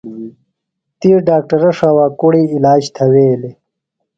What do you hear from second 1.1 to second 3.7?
ڈاکٹرہ ݜاوا کُڑی علاج تھویلیۡ۔